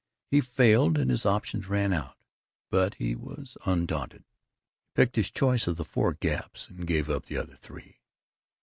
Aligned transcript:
He 0.31 0.41
failed 0.41 0.97
and 0.97 1.11
his 1.11 1.27
options 1.27 1.67
ran 1.67 1.93
out, 1.93 2.17
but 2.71 2.95
he 2.95 3.13
was 3.13 3.55
undaunted. 3.67 4.23
He 4.23 4.95
picked 4.95 5.15
his 5.15 5.29
choice 5.29 5.67
of 5.67 5.77
the 5.77 5.85
four 5.85 6.13
gaps 6.13 6.67
and 6.69 6.87
gave 6.87 7.07
up 7.07 7.25
the 7.25 7.37
other 7.37 7.55
three. 7.55 7.99